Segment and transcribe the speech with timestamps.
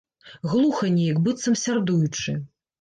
[0.53, 2.31] Глуха неяк, быццам сярдуючы.